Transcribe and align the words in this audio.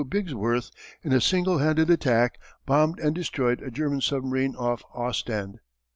Bigsworth 0.03 0.71
in 1.03 1.13
a 1.13 1.21
single 1.21 1.59
handed 1.59 1.91
attack 1.91 2.39
bombed 2.65 2.97
and 2.99 3.13
destroyed 3.13 3.61
a 3.61 3.69
German 3.69 4.01
submarine 4.01 4.55
off 4.55 4.81
Ostend. 4.95 5.59